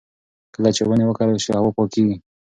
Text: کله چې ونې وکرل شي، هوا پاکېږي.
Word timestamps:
کله 0.53 0.69
چې 0.75 0.81
ونې 0.87 1.05
وکرل 1.07 1.37
شي، 1.43 1.51
هوا 1.57 1.71
پاکېږي. 1.77 2.15